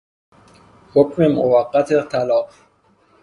حکم 0.93 1.23
موقت 1.27 1.93
طلاق 2.11 2.49